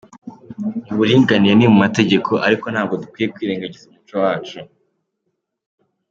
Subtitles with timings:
[0.93, 4.57] Uburinganire ni mu mategeko ariko ntabwo dukwiye kwirengangiza umuco wacu”.